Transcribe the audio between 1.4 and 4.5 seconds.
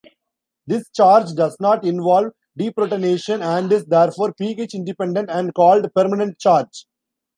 not involve deprotonation and is therefore